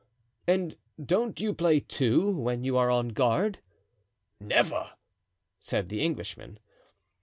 "And 0.47 0.77
don't 1.05 1.39
you 1.39 1.53
play, 1.53 1.79
too, 1.79 2.27
when 2.31 2.63
you 2.63 2.75
are 2.75 2.89
on 2.89 3.09
guard?" 3.09 3.59
"Never," 4.39 4.89
said 5.59 5.89
the 5.89 6.01
Englishman. 6.01 6.57